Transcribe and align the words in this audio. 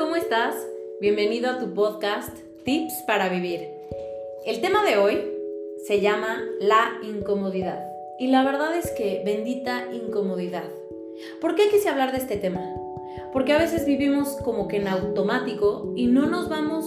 ¿cómo 0.00 0.16
estás? 0.16 0.54
Bienvenido 0.98 1.50
a 1.50 1.58
tu 1.58 1.74
podcast 1.74 2.34
Tips 2.64 3.02
para 3.06 3.28
Vivir. 3.28 3.68
El 4.46 4.62
tema 4.62 4.82
de 4.82 4.96
hoy 4.96 5.20
se 5.86 6.00
llama 6.00 6.42
la 6.58 6.92
incomodidad. 7.02 7.86
Y 8.18 8.28
la 8.28 8.42
verdad 8.42 8.74
es 8.78 8.92
que 8.92 9.20
bendita 9.26 9.88
incomodidad. 9.92 10.64
¿Por 11.42 11.54
qué 11.54 11.68
quise 11.68 11.90
hablar 11.90 12.12
de 12.12 12.16
este 12.16 12.38
tema? 12.38 12.62
Porque 13.34 13.52
a 13.52 13.58
veces 13.58 13.84
vivimos 13.84 14.38
como 14.42 14.68
que 14.68 14.78
en 14.78 14.88
automático 14.88 15.92
y 15.94 16.06
no 16.06 16.24
nos 16.24 16.48
vamos 16.48 16.86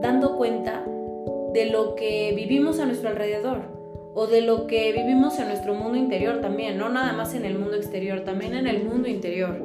dando 0.00 0.38
cuenta 0.38 0.82
de 1.52 1.66
lo 1.66 1.94
que 1.94 2.32
vivimos 2.34 2.80
a 2.80 2.86
nuestro 2.86 3.10
alrededor 3.10 3.64
o 4.14 4.26
de 4.28 4.40
lo 4.40 4.66
que 4.66 4.92
vivimos 4.92 5.38
en 5.38 5.48
nuestro 5.48 5.74
mundo 5.74 5.98
interior 5.98 6.40
también, 6.40 6.78
no 6.78 6.88
nada 6.88 7.12
más 7.12 7.34
en 7.34 7.44
el 7.44 7.58
mundo 7.58 7.76
exterior, 7.76 8.20
también 8.20 8.54
en 8.54 8.66
el 8.66 8.82
mundo 8.82 9.08
interior. 9.08 9.58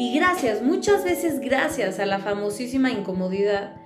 Y 0.00 0.14
gracias, 0.14 0.62
muchas 0.62 1.04
veces 1.04 1.40
gracias 1.40 1.98
a 1.98 2.06
la 2.06 2.20
famosísima 2.20 2.90
incomodidad, 2.90 3.76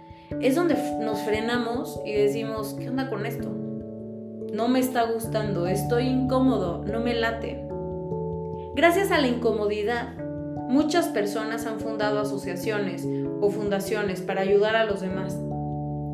es 0.41 0.55
donde 0.55 0.77
nos 1.01 1.21
frenamos 1.23 2.01
y 2.07 2.13
decimos, 2.13 2.77
¿qué 2.79 2.89
onda 2.89 3.11
con 3.11 3.27
esto? 3.27 3.49
No 4.53 4.69
me 4.69 4.79
está 4.79 5.11
gustando, 5.11 5.67
estoy 5.67 6.07
incómodo, 6.07 6.85
no 6.85 7.01
me 7.01 7.15
late. 7.15 7.67
Gracias 8.77 9.11
a 9.11 9.19
la 9.19 9.27
incomodidad, 9.27 10.15
muchas 10.69 11.09
personas 11.09 11.67
han 11.67 11.81
fundado 11.81 12.21
asociaciones 12.21 13.05
o 13.41 13.51
fundaciones 13.51 14.21
para 14.21 14.43
ayudar 14.43 14.77
a 14.77 14.85
los 14.85 15.01
demás. 15.01 15.37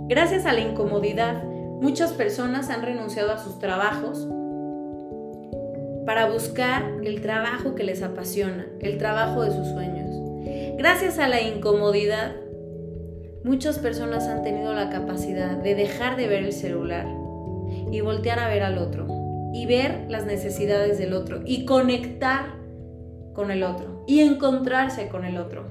Gracias 0.08 0.46
a 0.46 0.54
la 0.54 0.60
incomodidad, 0.60 1.44
muchas 1.44 2.14
personas 2.14 2.70
han 2.70 2.80
renunciado 2.80 3.32
a 3.32 3.38
sus 3.38 3.58
trabajos 3.58 4.26
para 6.06 6.30
buscar 6.30 6.84
el 7.02 7.20
trabajo 7.20 7.74
que 7.74 7.84
les 7.84 8.02
apasiona, 8.02 8.66
el 8.80 8.98
trabajo 8.98 9.42
de 9.42 9.52
sus 9.52 9.68
sueños. 9.68 10.08
Gracias 10.76 11.18
a 11.18 11.28
la 11.28 11.40
incomodidad, 11.40 12.36
muchas 13.44 13.78
personas 13.78 14.26
han 14.26 14.42
tenido 14.42 14.72
la 14.72 14.90
capacidad 14.90 15.56
de 15.56 15.74
dejar 15.74 16.16
de 16.16 16.26
ver 16.26 16.44
el 16.44 16.52
celular 16.52 17.06
y 17.92 18.00
voltear 18.00 18.38
a 18.38 18.48
ver 18.48 18.62
al 18.62 18.78
otro 18.78 19.06
y 19.52 19.66
ver 19.66 20.06
las 20.08 20.26
necesidades 20.26 20.98
del 20.98 21.12
otro 21.12 21.40
y 21.44 21.64
conectar 21.64 22.54
con 23.34 23.50
el 23.50 23.62
otro 23.62 24.04
y 24.06 24.20
encontrarse 24.20 25.08
con 25.08 25.24
el 25.24 25.36
otro. 25.36 25.66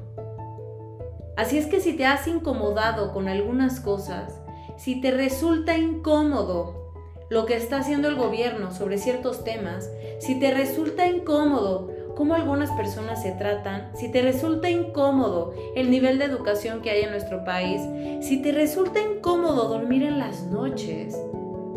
Así 1.38 1.58
es 1.58 1.68
que 1.68 1.80
si 1.80 1.94
te 1.94 2.06
has 2.06 2.28
incomodado 2.28 3.14
con 3.14 3.28
algunas 3.28 3.80
cosas, 3.80 4.40
si 4.78 5.02
te 5.02 5.12
resulta 5.12 5.78
incómodo 5.78 6.79
lo 7.30 7.46
que 7.46 7.56
está 7.56 7.78
haciendo 7.78 8.08
el 8.08 8.16
gobierno 8.16 8.72
sobre 8.72 8.98
ciertos 8.98 9.44
temas, 9.44 9.90
si 10.20 10.40
te 10.40 10.52
resulta 10.52 11.08
incómodo 11.08 11.90
cómo 12.16 12.34
algunas 12.34 12.72
personas 12.72 13.22
se 13.22 13.32
tratan, 13.32 13.92
si 13.96 14.12
te 14.12 14.22
resulta 14.22 14.70
incómodo 14.70 15.54
el 15.76 15.90
nivel 15.90 16.20
de 16.20 16.26
educación 16.26 16.82
que 16.82 16.90
hay 16.90 17.04
en 17.04 17.12
nuestro 17.12 17.46
país, 17.46 17.82
si 18.20 18.42
te 18.42 18.52
resulta 18.52 19.00
incómodo 19.02 19.70
dormir 19.70 20.04
en 20.04 20.20
las 20.20 20.44
noches, 20.48 21.16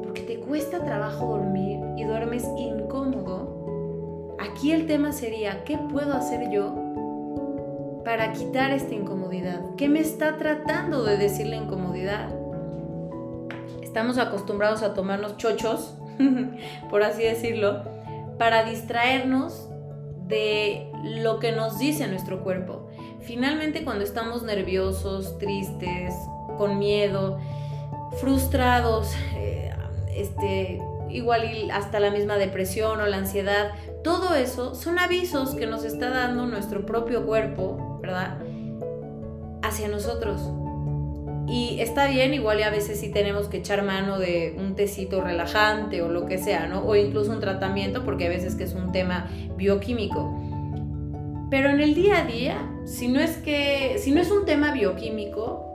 porque 0.03 0.23
te 0.23 0.41
cuesta 0.41 0.84
trabajo 0.84 1.27
dormir 1.27 1.80
y 1.97 2.05
duermes 2.05 2.45
incómodo, 2.56 4.36
aquí 4.41 4.73
el 4.73 4.86
tema 4.86 5.12
sería, 5.12 5.64
¿qué 5.64 5.78
puedo 5.78 6.14
hacer 6.14 6.50
yo 6.50 6.75
para 8.05 8.33
quitar 8.33 8.73
esta 8.73 8.95
incomodidad? 8.95 9.61
¿Qué 9.77 9.89
me 9.89 10.00
está 10.00 10.39
tratando 10.39 11.05
de 11.05 11.19
decir 11.19 11.47
la 11.47 11.56
incomodidad? 11.56 12.41
Estamos 13.92 14.16
acostumbrados 14.16 14.82
a 14.82 14.94
tomarnos 14.94 15.36
chochos, 15.36 15.92
por 16.90 17.02
así 17.02 17.24
decirlo, 17.24 17.82
para 18.38 18.64
distraernos 18.64 19.68
de 20.28 20.90
lo 21.04 21.38
que 21.38 21.52
nos 21.52 21.78
dice 21.78 22.08
nuestro 22.08 22.42
cuerpo. 22.42 22.88
Finalmente 23.20 23.84
cuando 23.84 24.02
estamos 24.02 24.44
nerviosos, 24.44 25.39
tristes, 25.39 26.14
con 26.56 26.78
miedo, 26.78 27.39
frustrados, 28.18 29.14
eh, 29.34 29.74
este, 30.17 30.80
igual 31.11 31.42
hasta 31.70 32.00
la 32.00 32.11
misma 32.11 32.38
depresión 32.38 32.98
o 32.98 33.06
la 33.06 33.18
ansiedad, 33.18 33.72
todo 34.02 34.34
eso 34.34 34.74
son 34.74 34.98
avisos 34.98 35.55
que 35.55 35.67
nos 35.67 35.84
está 35.84 36.08
dando 36.08 36.46
nuestro 36.46 36.86
propio 36.86 37.27
cuerpo, 37.27 37.98
¿verdad? 38.00 38.38
Hacia 39.62 39.88
nosotros. 39.88 40.40
Y 41.48 41.80
está 41.80 42.07
bien, 42.07 42.35
igual 42.35 42.61
y 42.61 42.63
a 42.63 42.70
veces 42.70 43.01
sí 43.01 43.11
tenemos 43.11 43.48
que 43.48 43.58
echar 43.58 43.83
mano 43.83 44.19
de 44.19 44.55
un 44.58 44.75
tecito 44.75 45.23
relajante 45.23 46.03
o 46.03 46.08
lo 46.08 46.27
que 46.27 46.39
sea, 46.39 46.67
¿no? 46.67 46.85
O 46.85 46.95
incluso 46.95 47.33
un 47.33 47.41
tratamiento, 47.41 48.05
porque 48.05 48.27
a 48.27 48.29
veces 48.29 48.55
que 48.55 48.64
es 48.64 48.75
un 48.75 48.92
tema 48.92 49.29
bioquímico. 49.57 50.35
Pero 51.51 51.69
en 51.69 51.80
el 51.80 51.95
día 51.95 52.23
a 52.23 52.25
día, 52.25 52.70
si 52.86 53.08
no 53.08 53.20
es 53.20 53.36
que, 53.39 53.97
si 53.98 54.13
no 54.13 54.20
es 54.20 54.30
un 54.30 54.47
tema 54.47 54.73
bioquímico, 54.73 55.69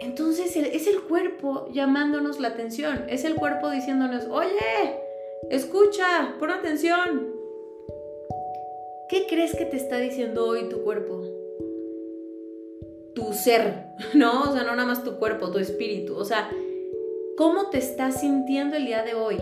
entonces 0.00 0.56
es 0.56 0.86
el 0.86 1.02
cuerpo 1.02 1.68
llamándonos 1.72 2.40
la 2.40 2.48
atención, 2.48 3.04
es 3.08 3.24
el 3.24 3.36
cuerpo 3.36 3.70
diciéndonos, 3.70 4.24
oye, 4.24 4.96
escucha, 5.50 6.34
pon 6.40 6.50
atención. 6.50 7.28
¿Qué 9.08 9.26
crees 9.28 9.54
que 9.54 9.66
te 9.66 9.76
está 9.76 9.98
diciendo 9.98 10.46
hoy 10.46 10.68
tu 10.68 10.82
cuerpo? 10.82 11.22
Tu 13.20 13.32
ser, 13.32 13.86
¿no? 14.14 14.42
O 14.42 14.52
sea, 14.52 14.62
no 14.62 14.74
nada 14.74 14.86
más 14.86 15.04
tu 15.04 15.16
cuerpo, 15.16 15.50
tu 15.50 15.58
espíritu. 15.58 16.16
O 16.16 16.24
sea, 16.24 16.50
¿cómo 17.36 17.68
te 17.70 17.78
estás 17.78 18.20
sintiendo 18.20 18.76
el 18.76 18.86
día 18.86 19.02
de 19.02 19.14
hoy? 19.14 19.36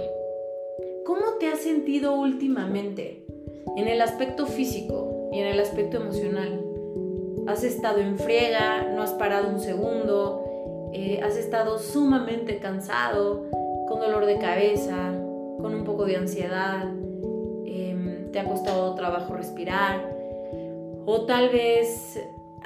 ¿Cómo 1.06 1.39
te 1.39 1.49
has 1.49 1.61
sentido 1.61 2.15
últimamente? 2.15 3.25
En 3.77 3.88
el 3.88 4.00
aspecto 4.00 4.47
físico 4.47 5.31
y 5.33 5.38
en 5.38 5.47
el 5.47 5.61
aspecto 5.61 5.99
emocional. 5.99 6.65
¿Has 7.47 7.65
estado 7.65 8.00
en 8.00 8.19
friega? 8.19 8.83
¿No 8.94 9.03
has 9.03 9.12
parado 9.12 9.49
un 9.49 9.61
segundo? 9.61 10.91
Eh, 10.93 11.21
¿Has 11.22 11.37
estado 11.37 11.78
sumamente 11.78 12.59
cansado? 12.59 13.47
¿Con 13.88 14.00
dolor 14.00 14.27
de 14.27 14.38
cabeza? 14.38 15.15
¿Con 15.61 15.75
un 15.75 15.84
poco 15.84 16.05
de 16.05 16.17
ansiedad? 16.17 16.84
Em, 17.65 18.31
¿Te 18.33 18.38
ha 18.38 18.44
costado 18.44 18.94
trabajo 18.94 19.34
respirar? 19.34 20.15
O 21.06 21.25
tal 21.25 21.49
vez 21.49 22.19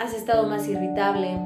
has 0.03 0.15
estado 0.15 0.49
más 0.49 0.67
irritable 0.67 1.39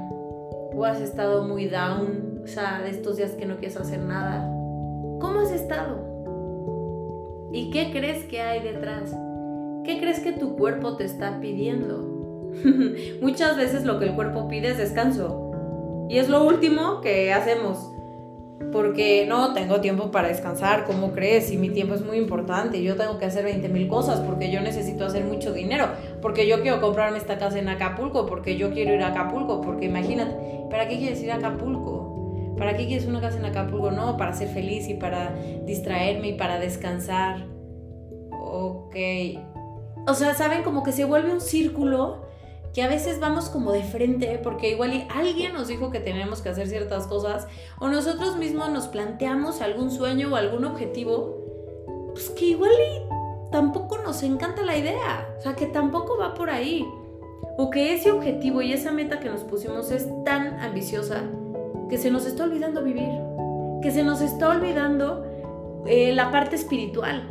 o 0.75 0.85
has 0.87 1.01
estado 1.03 1.45
muy 1.47 1.67
down, 1.67 2.41
o 2.43 2.47
sea, 2.47 2.81
de 2.83 2.89
estos 2.89 3.19
días 3.19 3.33
que 3.33 3.45
no 3.45 3.57
quieres 3.57 3.77
hacer 3.77 4.01
nada. 4.01 4.47
¿Cómo 5.21 5.41
has 5.41 5.53
estado? 5.53 5.99
¿Y 7.53 7.71
qué 7.71 7.91
crees 7.93 8.25
que 8.25 8.41
hay 8.41 8.63
detrás? 8.63 9.15
¿Qué 9.85 9.99
crees 10.01 10.21
que 10.21 10.33
tu 10.33 10.57
cuerpo 10.57 10.97
te 10.97 11.05
está 11.05 11.39
pidiendo? 11.39 12.51
Muchas 13.21 13.59
veces 13.59 13.85
lo 13.85 13.99
que 13.99 14.07
el 14.07 14.15
cuerpo 14.15 14.49
pide 14.49 14.71
es 14.71 14.79
descanso. 14.79 16.07
Y 16.09 16.17
es 16.19 16.31
lo 16.31 16.43
último 16.47 17.03
que 17.03 17.35
hacemos 17.35 17.93
porque 18.73 19.27
no 19.29 19.53
tengo 19.53 19.81
tiempo 19.81 20.11
para 20.11 20.29
descansar, 20.29 20.85
¿cómo 20.85 21.13
crees? 21.13 21.51
Y 21.51 21.59
mi 21.59 21.71
tiempo 21.71 21.95
es 21.95 22.05
muy 22.05 22.17
importante, 22.17 22.83
yo 22.83 22.97
tengo 22.97 23.19
que 23.19 23.27
hacer 23.27 23.45
20 23.45 23.69
mil 23.69 23.89
cosas 23.89 24.21
porque 24.21 24.51
yo 24.51 24.61
necesito 24.61 25.05
hacer 25.05 25.25
mucho 25.25 25.53
dinero, 25.53 25.89
porque 26.23 26.47
yo 26.47 26.63
quiero 26.63 26.81
comprarme 26.81 27.19
esta 27.19 27.39
casa 27.39 27.59
en 27.59 27.69
Acapulco, 27.69 28.27
porque 28.27 28.57
yo 28.57 28.73
quiero 28.73 28.95
ir 28.95 29.03
a 29.03 29.09
Acapulco, 29.09 29.61
porque 29.61 29.87
imagínate, 29.87 30.35
¿para 30.71 30.89
qué 30.89 30.99
quieres 30.99 31.23
ir 31.23 31.33
a 31.33 31.37
Acapulco? 31.37 32.55
¿Para 32.57 32.77
qué 32.77 32.87
quieres 32.87 33.07
una 33.07 33.21
casa 33.21 33.39
en 33.39 33.45
Acapulco? 33.45 33.91
No, 33.91 34.17
para 34.17 34.33
ser 34.33 34.49
feliz 34.49 34.89
y 34.89 34.95
para 34.95 35.35
distraerme 35.67 36.29
y 36.29 36.33
para 36.35 36.59
descansar. 36.59 37.45
Ok. 38.31 38.97
O 40.09 40.15
sea, 40.15 40.35
¿saben? 40.35 40.63
Como 40.63 40.83
que 40.83 40.93
se 40.93 41.05
vuelve 41.05 41.33
un 41.33 41.41
círculo 41.41 42.26
que 42.77 42.83
a 42.83 42.89
veces 42.89 43.21
vamos 43.21 43.49
como 43.49 43.73
de 43.73 43.83
frente 43.83 44.39
porque 44.45 44.69
igual 44.69 45.09
alguien 45.09 45.55
nos 45.55 45.69
dijo 45.69 45.91
que 45.91 45.99
tenemos 45.99 46.43
que 46.43 46.51
hacer 46.51 46.69
ciertas 46.69 47.07
cosas 47.07 47.49
o 47.81 47.89
nosotros 47.89 48.37
mismos 48.37 48.69
nos 48.69 48.87
planteamos 48.87 49.63
algún 49.63 49.91
sueño 49.91 50.31
o 50.31 50.37
algún 50.37 50.67
objetivo, 50.67 51.39
pues 52.13 52.29
que 52.29 52.45
igual 52.49 52.71
tampoco 53.51 53.97
nos 54.05 54.23
encanta 54.23 54.61
la 54.61 54.77
idea, 54.77 55.27
o 55.39 55.41
sea, 55.41 55.57
que 55.57 55.65
tampoco 55.65 56.19
va 56.19 56.35
por 56.35 56.51
ahí. 56.51 56.87
O 57.57 57.71
que 57.71 57.95
ese 57.95 58.11
objetivo 58.11 58.61
y 58.61 58.75
esa 58.75 58.93
meta 58.93 59.21
que 59.21 59.31
nos 59.31 59.41
pusimos 59.41 59.91
es 59.91 60.07
tan 60.27 60.61
ambiciosa 60.61 61.23
que 61.89 61.97
se 61.97 62.11
nos 62.11 62.27
está 62.27 62.45
olvidando 62.45 62.83
vivir, 62.83 63.09
que 63.81 63.91
se 63.91 64.03
nos 64.03 64.21
está 64.21 64.51
olvidando 64.51 65.25
eh, 65.87 66.13
la 66.13 66.31
parte 66.31 66.57
espiritual, 66.57 67.23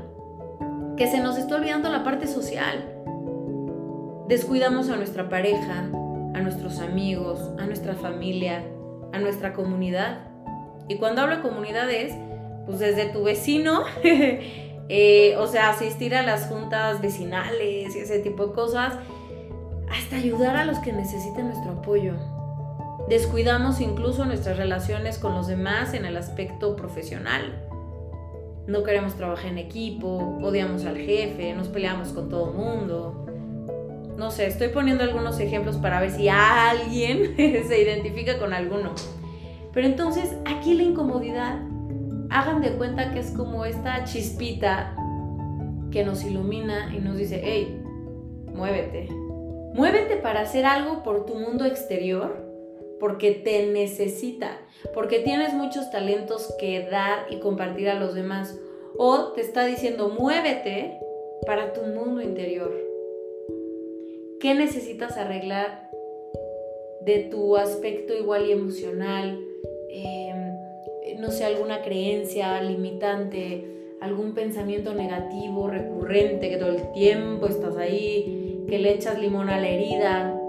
que 0.98 1.06
se 1.06 1.19
nos 1.19 1.38
está 1.38 1.57
olvidando 1.57 1.89
la 1.89 2.03
parte 2.03 2.25
social 2.25 2.94
Descuidamos 4.27 4.89
a 4.89 4.95
nuestra 4.95 5.30
pareja, 5.30 5.81
a 6.33 6.42
nuestros 6.42 6.80
amigos, 6.80 7.39
a 7.60 7.68
nuestra 7.68 7.94
familia, 7.94 8.63
a 9.13 9.19
nuestra 9.19 9.54
comunidad. 9.54 10.18
Y 10.88 10.95
cuando 10.95 11.22
hablo 11.22 11.36
de 11.36 11.42
comunidades, 11.44 12.12
pues 12.66 12.80
desde 12.80 13.06
tu 13.06 13.24
vecino, 13.24 13.83
eh, 14.04 15.36
o 15.38 15.45
sea, 15.45 15.69
asistir 15.69 16.16
a 16.16 16.24
las 16.24 16.48
juntas 16.48 17.01
vecinales 17.01 17.95
y 17.95 18.00
ese 18.00 18.18
tipo 18.18 18.48
de 18.48 18.54
cosas, 18.54 18.95
hasta 19.92 20.16
ayudar 20.16 20.57
a 20.57 20.66
los 20.66 20.80
que 20.80 20.92
necesitan 20.92 21.50
nuestro 21.50 21.74
apoyo. 21.74 22.13
Descuidamos 23.07 23.80
incluso 23.80 24.25
nuestras 24.25 24.57
relaciones 24.57 25.19
con 25.19 25.36
los 25.36 25.45
demás 25.45 25.94
en 25.94 26.04
el 26.04 26.18
aspecto 26.18 26.75
profesional. 26.75 27.62
No 28.66 28.81
queremos 28.81 29.13
trabajar 29.13 29.51
en 29.51 29.60
equipo, 29.60 30.39
odiamos 30.42 30.83
al 30.86 30.98
jefe, 30.98 31.54
nos 31.54 31.68
peleamos 31.68 32.10
con 32.10 32.30
todo 32.30 32.50
el 32.50 32.57
mundo, 32.57 33.25
No 34.17 34.31
sé, 34.31 34.47
estoy 34.47 34.69
poniendo 34.69 35.03
algunos 35.03 35.39
ejemplos 35.39 35.77
para 35.77 36.00
ver 36.00 36.12
si 36.12 36.29
alguien 36.29 37.35
se 37.38 37.81
identifica 37.81 38.39
con 38.39 38.53
alguno. 38.53 38.94
Pero 39.73 39.88
entonces 39.88 40.35
aquí 40.45 40.73
la 40.73 40.83
incomodidad, 40.83 41.59
hagan 42.29 42.62
de 42.62 42.71
cuenta 42.71 43.13
que 43.13 43.19
es 43.19 43.31
como 43.31 43.65
esta 43.65 44.03
chispita 44.06 44.95
que 45.91 46.03
nos 46.03 46.23
ilumina 46.23 46.94
y 46.95 47.00
nos 47.00 47.17
dice, 47.17 47.41
hey, 47.44 47.81
muévete. 48.53 49.09
Muévete 49.73 50.15
para 50.15 50.41
hacer 50.41 50.65
algo 50.65 51.03
por 51.03 51.25
tu 51.25 51.35
mundo 51.35 51.65
exterior, 51.65 52.45
porque 53.00 53.31
te 53.31 53.67
necesita, 53.67 54.57
porque 54.94 55.19
tienes 55.19 55.53
muchos 55.53 55.91
talentos 55.91 56.53
que 56.57 56.88
dar 56.89 57.25
y 57.29 57.39
compartir 57.39 57.89
a 57.89 58.00
los 58.00 58.13
demás. 58.13 58.57
O 58.97 59.33
te 59.33 59.41
está 59.41 59.65
diciendo, 59.65 60.15
muévete 60.17 60.97
para 61.45 61.73
tu 61.73 61.81
mundo 61.81 62.21
interior. 62.21 62.94
¿Qué 64.40 64.54
necesitas 64.54 65.18
arreglar 65.18 65.90
de 67.02 67.20
tu 67.32 67.56
aspecto 67.56 68.14
igual 68.14 68.48
y 68.48 68.52
emocional? 68.52 69.40
Em, 69.90 71.20
no 71.20 71.32
sé, 71.32 71.46
alguna 71.46 71.82
creencia 71.82 72.62
limitante, 72.62 73.66
algún 74.02 74.34
pensamiento 74.34 74.94
negativo, 74.94 75.70
recurrente, 75.70 76.50
que 76.50 76.58
todo 76.58 76.70
el 76.70 76.92
tiempo 76.92 77.48
estás 77.48 77.78
ahí, 77.78 78.66
que 78.68 78.80
le 78.80 78.94
echas 78.94 79.20
limón 79.20 79.50
a 79.50 79.60
la 79.60 79.70
herida, 79.70 80.40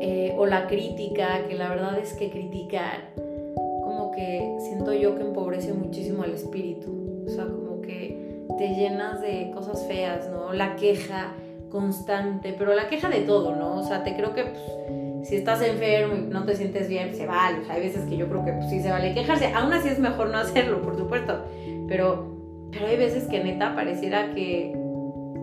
eh, 0.00 0.34
o 0.36 0.46
la 0.46 0.66
crítica, 0.66 1.46
que 1.48 1.54
la 1.54 1.70
verdad 1.70 1.98
es 1.98 2.12
que 2.12 2.30
criticar, 2.30 3.10
como 3.54 4.12
que 4.12 4.56
siento 4.60 4.92
yo 4.92 5.16
que 5.16 5.22
empobrece 5.22 5.72
muchísimo 5.72 6.22
al 6.22 6.34
espíritu, 6.34 7.24
o 7.26 7.30
sea, 7.30 7.46
como 7.46 7.80
que 7.80 8.44
te 8.58 8.68
llenas 8.74 9.22
de 9.22 9.50
cosas 9.54 9.86
feas, 9.86 10.28
¿no? 10.30 10.52
La 10.52 10.76
queja 10.76 11.34
constante, 11.70 12.54
pero 12.56 12.74
la 12.74 12.88
queja 12.88 13.08
de 13.08 13.20
todo, 13.20 13.54
¿no? 13.54 13.76
O 13.76 13.82
sea, 13.84 14.04
te 14.04 14.16
creo 14.16 14.34
que 14.34 14.44
pues, 14.44 15.28
si 15.28 15.36
estás 15.36 15.62
enfermo 15.62 16.14
y 16.14 16.20
no 16.20 16.44
te 16.44 16.56
sientes 16.56 16.88
bien, 16.88 17.14
se 17.14 17.26
vale. 17.26 17.60
O 17.60 17.64
sea, 17.64 17.74
hay 17.74 17.82
veces 17.82 18.04
que 18.08 18.16
yo 18.16 18.28
creo 18.28 18.44
que 18.44 18.52
pues, 18.52 18.70
sí 18.70 18.80
se 18.80 18.90
vale 18.90 19.14
quejarse. 19.14 19.52
Aún 19.52 19.72
así 19.72 19.88
es 19.88 19.98
mejor 19.98 20.30
no 20.30 20.38
hacerlo, 20.38 20.82
por 20.82 20.96
supuesto. 20.96 21.44
Pero, 21.88 22.36
pero 22.70 22.86
hay 22.86 22.96
veces 22.96 23.24
que 23.28 23.42
neta 23.42 23.74
pareciera 23.74 24.34
que 24.34 24.76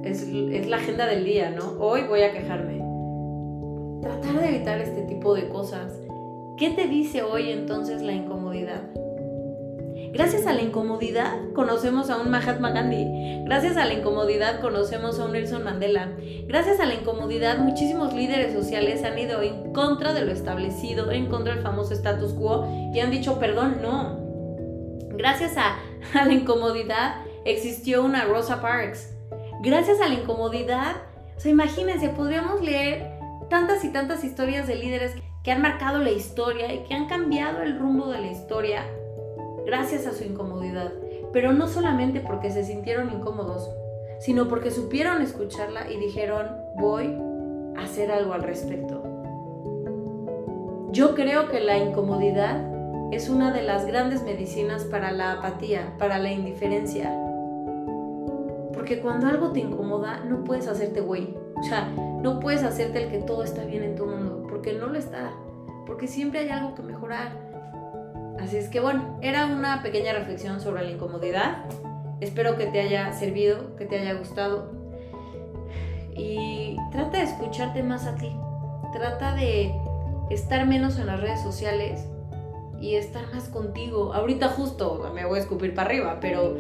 es, 0.04 0.24
es 0.24 0.68
la 0.68 0.77
agenda 0.77 1.07
del 1.07 1.25
día, 1.25 1.50
¿no? 1.51 1.80
Hoy 1.80 2.04
voy 2.07 2.22
a 2.22 2.31
quejarme. 2.31 2.83
Tratar 4.01 4.42
de 4.42 4.50
evitar 4.50 4.80
este 4.80 5.01
tipo 5.04 5.33
de 5.33 5.50
cosas. 5.50 5.94
¿Qué 6.57 6.69
te 6.69 6.88
dice 6.88 7.24
hoy 7.24 7.51
entonces 7.51 8.01
la 8.01 8.13
incomodidad? 8.13 8.81
Gracias 10.16 10.48
a 10.48 10.54
la 10.54 10.62
incomodidad 10.62 11.52
conocemos 11.54 12.10
a 12.10 12.16
un 12.16 12.30
Mahatma 12.30 12.72
Gandhi. 12.72 13.44
Gracias 13.44 13.76
a 13.76 13.84
la 13.84 13.96
incomodidad 13.96 14.62
conocemos 14.62 15.20
a 15.20 15.26
un 15.26 15.34
Nelson 15.34 15.66
Mandela. 15.66 16.10
Gracias 16.48 16.80
a 16.80 16.86
la 16.86 16.94
incomodidad 16.94 17.58
muchísimos 17.58 18.14
líderes 18.14 18.54
sociales 18.54 19.04
han 19.04 19.20
ido 19.20 19.42
en 19.42 19.74
contra 19.74 20.14
de 20.14 20.22
lo 20.22 20.32
establecido, 20.32 21.12
en 21.12 21.26
contra 21.26 21.54
del 21.54 21.64
famoso 21.64 21.94
status 21.94 22.32
quo 22.32 22.66
y 22.94 23.02
han 23.02 23.12
dicho, 23.12 23.40
perdón, 23.40 23.80
no. 23.82 24.18
Gracias 25.18 25.58
a, 25.58 25.80
la 26.14 26.32
incomodidad 26.32 27.18
existió 27.44 28.02
una 28.02 28.24
Rosa 28.24 28.62
Parks. 28.62 29.14
Gracias 29.64 30.00
a 30.00 30.08
la 30.08 30.14
incomodidad, 30.14 30.96
o 31.36 31.42
sea, 31.42 31.52
imagínense, 31.52 32.08
podríamos 32.08 32.62
leer 32.62 33.20
tantas 33.50 33.84
y 33.84 33.92
tantas 33.92 34.24
historias 34.24 34.66
de 34.66 34.76
líderes 34.76 35.14
que 35.44 35.52
han 35.52 35.62
marcado 35.62 36.00
la 36.00 36.12
historia 36.12 36.74
y 36.74 36.86
que 36.86 36.94
han 36.94 37.10
cambiado 37.10 37.62
el 37.64 37.78
rumbo 37.78 38.08
de 38.08 38.22
la 38.22 38.32
historia 38.32 38.86
gracias 39.66 40.06
a 40.08 40.14
su 40.14 40.24
incomodidad, 40.24 40.92
pero 41.34 41.54
no 41.54 41.68
solamente 41.68 42.20
porque 42.20 42.52
se 42.52 42.64
sintieron 42.64 43.12
incómodos, 43.12 43.70
sino 44.20 44.48
porque 44.48 44.72
supieron 44.72 45.22
escucharla 45.22 45.92
y 45.92 45.98
dijeron, 45.98 46.48
voy 46.78 47.18
a 47.78 47.84
hacer 47.84 48.12
algo 48.12 48.34
al 48.34 48.44
respecto. 48.44 49.04
Yo 50.92 51.14
creo 51.14 51.50
que 51.50 51.60
la 51.60 51.78
incomodidad 51.78 52.76
es 53.12 53.30
una 53.30 53.52
de 53.52 53.64
las 53.64 53.86
grandes 53.86 54.24
medicinas 54.24 54.86
para 54.86 55.12
la 55.12 55.34
apatía, 55.34 55.94
para 55.98 56.20
la 56.20 56.32
indiferencia. 56.32 57.14
Porque 58.74 59.02
cuando 59.02 59.28
algo 59.28 59.52
te 59.52 59.60
incomoda, 59.60 60.24
no 60.26 60.44
puedes 60.44 60.68
hacerte 60.68 61.02
güey. 61.02 61.36
O 61.58 61.64
sea, 61.64 61.90
no 62.22 62.40
puedes 62.40 62.64
hacerte 62.64 63.04
el 63.04 63.12
que 63.12 63.20
todo 63.20 63.44
está 63.44 63.64
bien 63.66 63.84
en 63.84 63.96
tu 63.96 64.06
mundo, 64.06 64.46
porque 64.50 64.74
no 64.74 64.88
lo 64.88 64.98
está. 64.98 65.32
Porque 65.86 66.08
siempre 66.08 66.40
hay 66.40 66.50
algo 66.50 66.76
que 66.76 66.82
mejorar. 66.82 67.44
Así 68.40 68.58
es 68.58 68.70
que 68.70 68.80
bueno, 68.80 69.18
era 69.22 69.46
una 69.46 69.82
pequeña 69.82 70.14
reflexión 70.14 70.60
sobre 70.60 70.84
la 70.84 70.92
incomodidad. 70.92 71.66
Espero 72.20 72.58
que 72.58 72.68
te 72.68 72.82
haya 72.82 73.12
servido, 73.14 73.76
que 73.76 73.86
te 73.86 74.00
haya 74.00 74.14
gustado. 74.14 74.72
Y 76.16 76.78
trata 76.92 77.18
de 77.18 77.24
escucharte 77.24 77.84
más 77.84 78.06
a 78.06 78.16
ti. 78.16 78.32
Trata 78.94 79.36
de 79.36 79.74
estar 80.30 80.66
menos 80.66 80.98
en 80.98 81.08
las 81.08 81.20
redes 81.20 81.42
sociales 81.42 82.06
y 82.80 82.96
estar 82.96 83.34
más 83.34 83.50
contigo. 83.50 84.14
Ahorita 84.14 84.50
justo 84.50 85.12
me 85.14 85.26
voy 85.26 85.40
a 85.40 85.42
escupir 85.42 85.74
para 85.74 85.90
arriba, 85.90 86.18
pero 86.22 86.56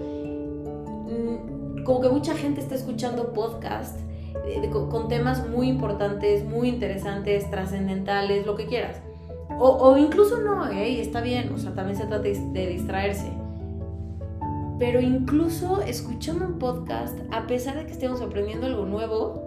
mm, 1.07 1.83
como 1.83 2.01
que 2.01 2.09
mucha 2.09 2.35
gente 2.35 2.61
está 2.61 2.75
escuchando 2.75 3.33
podcast 3.33 3.99
eh, 4.45 4.69
con 4.71 5.07
temas 5.07 5.47
muy 5.47 5.69
importantes, 5.69 6.43
muy 6.43 6.69
interesantes, 6.69 7.49
trascendentales, 7.49 8.45
lo 8.45 8.55
que 8.55 8.65
quieras. 8.65 9.01
O, 9.57 9.97
incluso 9.97 10.37
no, 10.37 10.69
¿eh? 10.69 10.99
está 10.99 11.21
bien, 11.21 11.51
o 11.53 11.57
sea, 11.57 11.73
también 11.73 11.97
se 11.97 12.05
trata 12.05 12.23
de 12.23 12.67
distraerse. 12.67 13.31
Pero 14.77 14.99
incluso 14.99 15.81
escuchando 15.81 16.45
un 16.45 16.59
podcast, 16.59 17.17
a 17.31 17.47
pesar 17.47 17.77
de 17.77 17.85
que 17.85 17.93
estemos 17.93 18.21
aprendiendo 18.21 18.65
algo 18.67 18.85
nuevo, 18.85 19.41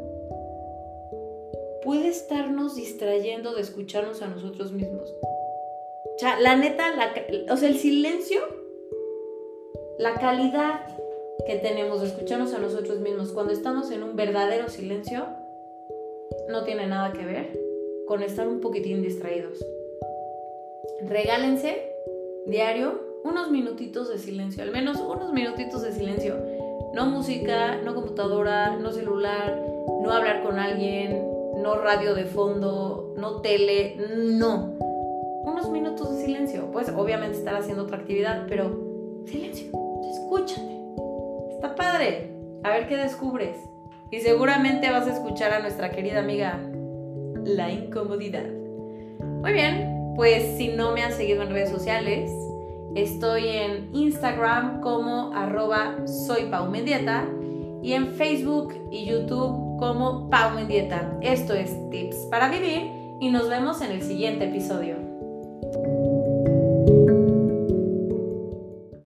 puede 1.85 2.09
estarnos 2.09 2.77
distrayendo 2.77 3.55
de 3.55 3.61
escucharnos 3.61 4.23
a 4.23 4.29
nosotros 4.29 4.73
mismos. 4.73 5.15
O 5.23 6.19
sea, 6.19 6.41
la 6.41 6.57
neta, 6.57 6.95
o 7.51 7.57
sea, 7.57 7.69
el 7.69 7.79
silencio, 7.79 8.41
la 9.99 10.15
calidad 10.15 10.87
que 11.47 11.57
tenemos 11.57 12.01
de 12.01 12.09
escucharnos 12.09 12.55
a 12.55 12.59
nosotros 12.59 12.99
mismos 13.01 13.33
cuando 13.33 13.53
estamos 13.53 13.91
en 13.91 14.03
un 14.03 14.17
verdadero 14.17 14.69
silencio, 14.69 15.27
no 16.49 16.65
tiene 16.65 16.87
nada 16.87 17.13
que 17.13 17.25
ver 17.25 17.61
con 18.07 18.23
estar 18.23 18.49
un 18.49 18.61
poquitín 18.61 19.03
distraídos 19.03 19.63
regálense 21.03 21.93
diario 22.47 23.01
unos 23.25 23.51
minutitos 23.51 24.09
de 24.09 24.19
silencio, 24.19 24.63
al 24.63 24.71
menos 24.71 25.01
unos 25.01 25.33
minutitos 25.33 25.83
de 25.83 25.93
silencio. 25.93 26.37
No 26.95 27.07
música, 27.07 27.77
no 27.85 27.95
computadora, 27.95 28.77
no 28.77 28.91
celular, 28.91 29.63
no 30.03 30.11
hablar 30.11 30.43
con 30.43 30.59
alguien, 30.59 31.29
no 31.63 31.77
radio 31.77 32.15
de 32.15 32.25
fondo, 32.25 33.15
no 33.17 33.41
tele, 33.41 33.97
no. 34.17 34.75
Unos 35.45 35.69
minutos 35.71 36.17
de 36.17 36.25
silencio. 36.25 36.71
Pues 36.73 36.89
obviamente 36.89 37.39
estar 37.39 37.55
haciendo 37.55 37.85
otra 37.85 37.99
actividad, 37.99 38.47
pero 38.49 39.23
silencio, 39.27 39.71
escúchate. 40.11 40.79
Está 41.51 41.75
padre. 41.75 42.33
A 42.63 42.71
ver 42.71 42.89
qué 42.89 42.97
descubres. 42.97 43.57
Y 44.11 44.21
seguramente 44.21 44.91
vas 44.91 45.07
a 45.07 45.13
escuchar 45.13 45.53
a 45.53 45.61
nuestra 45.61 45.91
querida 45.91 46.21
amiga 46.21 46.59
la 47.45 47.71
incomodidad. 47.71 48.47
Muy 49.21 49.53
bien, 49.53 49.98
pues 50.19 50.57
si 50.57 50.67
no 50.67 50.91
me 50.91 51.05
han 51.05 51.13
seguido 51.13 51.43
en 51.43 51.51
redes 51.51 51.71
sociales, 51.71 52.33
estoy 52.97 53.47
en 53.47 53.89
Instagram 53.95 54.81
como 54.81 55.33
arroba 55.33 55.95
soy 56.09 56.51
y 57.85 57.93
en 57.93 58.15
Facebook 58.15 58.75
y 58.91 59.05
YouTube 59.05 59.79
como 59.79 60.29
Pau 60.29 60.57
Mendieta. 60.57 61.17
Esto 61.23 61.55
es 61.55 61.71
Tips 61.91 62.27
para 62.33 62.49
Vivir 62.49 62.91
y 63.21 63.31
nos 63.31 63.49
vemos 63.49 63.81
en 63.81 63.93
el 63.93 64.03
siguiente 64.03 64.47
episodio. 64.47 65.08